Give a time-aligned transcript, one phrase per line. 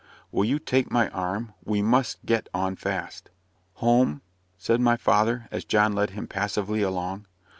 [0.31, 1.53] "Will you take my arm?
[1.63, 3.29] we must get on fast."
[3.73, 4.23] "Home?"
[4.57, 7.27] said my father, as John led him passively along.